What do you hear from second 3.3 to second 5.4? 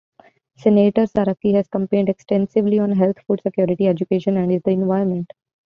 security, education and the environment.